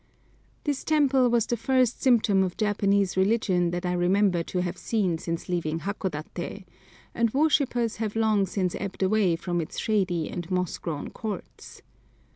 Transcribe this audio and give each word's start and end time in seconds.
This 0.63 0.83
temple 0.83 1.29
was 1.29 1.45
the 1.45 1.55
first 1.55 2.01
symptom 2.01 2.41
of 2.41 2.57
Japanese 2.57 3.15
religion 3.15 3.69
that 3.69 3.85
I 3.85 3.93
remember 3.93 4.41
to 4.41 4.63
have 4.63 4.75
seen 4.75 5.19
since 5.19 5.47
leaving 5.47 5.81
Hakodaté, 5.81 6.65
and 7.13 7.31
worshippers 7.35 7.97
have 7.97 8.15
long 8.15 8.47
since 8.47 8.73
ebbed 8.79 9.03
away 9.03 9.35
from 9.35 9.61
its 9.61 9.77
shady 9.77 10.27
and 10.27 10.49
moss 10.49 10.79
grown 10.79 11.11
courts. 11.11 11.83